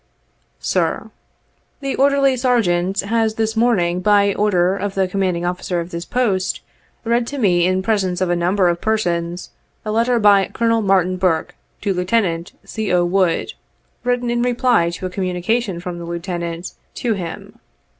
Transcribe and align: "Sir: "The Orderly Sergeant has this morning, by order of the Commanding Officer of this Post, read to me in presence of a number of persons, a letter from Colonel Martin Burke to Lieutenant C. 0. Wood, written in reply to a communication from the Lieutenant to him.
"Sir: 0.59 1.11
"The 1.79 1.93
Orderly 1.93 2.35
Sergeant 2.35 3.01
has 3.01 3.35
this 3.35 3.55
morning, 3.55 3.99
by 4.01 4.33
order 4.33 4.75
of 4.75 4.95
the 4.95 5.07
Commanding 5.07 5.45
Officer 5.45 5.79
of 5.79 5.91
this 5.91 6.05
Post, 6.05 6.61
read 7.03 7.27
to 7.27 7.37
me 7.37 7.67
in 7.67 7.83
presence 7.83 8.19
of 8.19 8.27
a 8.31 8.35
number 8.35 8.67
of 8.67 8.81
persons, 8.81 9.51
a 9.85 9.91
letter 9.91 10.19
from 10.19 10.45
Colonel 10.53 10.81
Martin 10.81 11.17
Burke 11.17 11.53
to 11.81 11.93
Lieutenant 11.93 12.53
C. 12.65 12.87
0. 12.87 13.05
Wood, 13.05 13.53
written 14.03 14.31
in 14.31 14.41
reply 14.41 14.89
to 14.89 15.05
a 15.05 15.09
communication 15.11 15.79
from 15.79 15.99
the 15.99 16.05
Lieutenant 16.05 16.73
to 16.95 17.13
him. 17.13 17.59